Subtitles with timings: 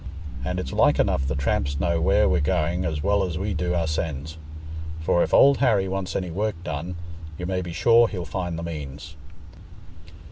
[0.43, 3.73] And it's like enough the tramps know where we're going as well as we do
[3.73, 4.37] oursens;
[4.99, 6.95] for if Old Harry wants any work done,
[7.37, 9.15] you may be sure he'll find the means."